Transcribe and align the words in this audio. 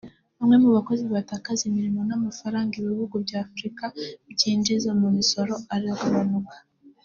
bamwe 0.37 0.55
mu 0.63 0.69
bakozi 0.75 1.03
batakaza 1.15 1.61
imirimo 1.69 2.01
n’amafaranga 2.09 2.73
ibihugu 2.75 3.15
bya 3.25 3.37
Afurika 3.45 3.83
byinjizaga 4.33 4.91
mu 5.01 5.07
misoro 5.17 5.53
aragabanuka 5.75 6.55